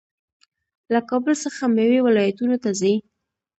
[0.93, 2.93] له کابل څخه میوې ولایتونو ته ځي.